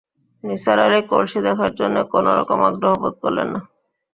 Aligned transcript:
নিসার 0.43 0.77
আলি 0.85 0.99
কলসি 1.09 1.39
দেখার 1.47 1.71
জন্যে 1.79 2.01
কোনো 2.13 2.29
রকম 2.39 2.59
আগ্রহ 2.69 2.93
বোধ 3.01 3.15
করলেন 3.23 3.47
না। 3.53 3.61